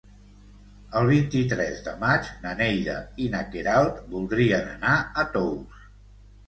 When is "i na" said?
3.27-3.43